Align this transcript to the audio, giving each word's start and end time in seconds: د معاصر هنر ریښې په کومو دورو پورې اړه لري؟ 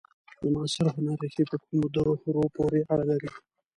د 0.41 0.41
معاصر 0.53 0.85
هنر 0.95 1.17
ریښې 1.23 1.43
په 1.51 1.55
کومو 1.63 1.85
دورو 1.95 2.45
پورې 2.55 2.81
اړه 2.93 3.05
لري؟ 3.11 3.29